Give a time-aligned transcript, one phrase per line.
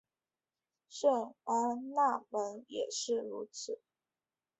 [0.89, 3.79] 圣安娜门也是如此。